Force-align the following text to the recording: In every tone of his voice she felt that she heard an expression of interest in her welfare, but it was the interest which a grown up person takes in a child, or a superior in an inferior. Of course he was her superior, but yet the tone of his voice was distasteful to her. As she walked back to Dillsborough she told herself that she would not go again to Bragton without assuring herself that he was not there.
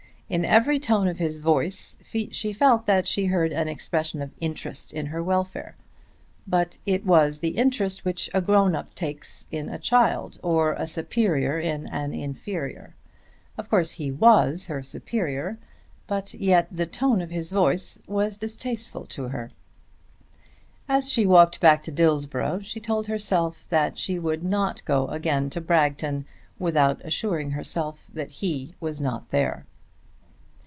In 0.33 0.45
every 0.45 0.79
tone 0.79 1.09
of 1.09 1.17
his 1.19 1.39
voice 1.39 1.97
she 2.31 2.53
felt 2.53 2.85
that 2.85 3.05
she 3.05 3.25
heard 3.25 3.51
an 3.51 3.67
expression 3.67 4.21
of 4.21 4.31
interest 4.39 4.93
in 4.93 5.07
her 5.07 5.21
welfare, 5.21 5.75
but 6.47 6.77
it 6.85 7.05
was 7.05 7.39
the 7.39 7.49
interest 7.57 8.05
which 8.05 8.29
a 8.33 8.39
grown 8.39 8.73
up 8.73 8.85
person 8.85 8.95
takes 8.95 9.45
in 9.51 9.67
a 9.67 9.77
child, 9.77 10.39
or 10.41 10.71
a 10.71 10.87
superior 10.87 11.59
in 11.59 11.85
an 11.87 12.13
inferior. 12.13 12.95
Of 13.57 13.69
course 13.69 13.95
he 13.95 14.09
was 14.09 14.67
her 14.67 14.81
superior, 14.81 15.57
but 16.07 16.33
yet 16.33 16.69
the 16.71 16.85
tone 16.85 17.19
of 17.19 17.29
his 17.31 17.51
voice 17.51 17.99
was 18.07 18.37
distasteful 18.37 19.05
to 19.07 19.27
her. 19.27 19.51
As 20.87 21.11
she 21.11 21.25
walked 21.25 21.59
back 21.59 21.83
to 21.83 21.91
Dillsborough 21.91 22.61
she 22.61 22.79
told 22.79 23.07
herself 23.07 23.65
that 23.69 23.97
she 23.97 24.17
would 24.17 24.45
not 24.45 24.81
go 24.85 25.09
again 25.09 25.49
to 25.49 25.59
Bragton 25.59 26.25
without 26.57 27.01
assuring 27.03 27.51
herself 27.51 28.05
that 28.13 28.29
he 28.31 28.71
was 28.79 29.01
not 29.01 29.29
there. 29.31 29.65